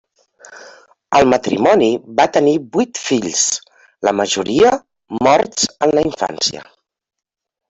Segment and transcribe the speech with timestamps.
[1.17, 1.89] El matrimoni
[2.19, 3.43] va tenir vuit fills,
[4.09, 4.73] la majoria
[5.29, 6.67] morts en la infància.